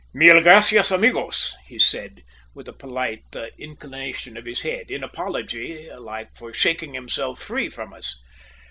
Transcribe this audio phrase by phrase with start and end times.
[0.15, 2.23] "Mil gracias, amigos," he said,
[2.55, 7.93] with a polite inclination of his head, in apology like for shaking himself free from
[7.93, 8.17] us.